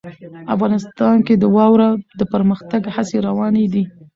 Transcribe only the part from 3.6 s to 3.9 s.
دي.